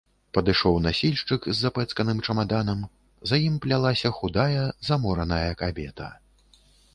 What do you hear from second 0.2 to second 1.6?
Падышоў насільшчык з